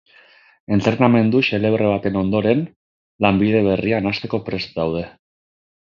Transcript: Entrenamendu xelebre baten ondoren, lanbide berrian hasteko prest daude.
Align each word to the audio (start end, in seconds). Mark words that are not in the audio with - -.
Entrenamendu 0.77 1.37
xelebre 1.49 1.85
baten 1.91 2.17
ondoren, 2.23 2.65
lanbide 3.27 3.63
berrian 3.71 4.13
hasteko 4.13 4.45
prest 4.49 4.77
daude. 4.81 5.07